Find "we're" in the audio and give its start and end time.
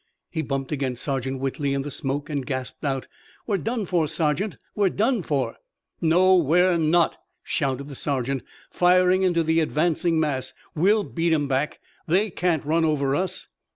3.45-3.59, 4.73-4.89, 6.37-6.79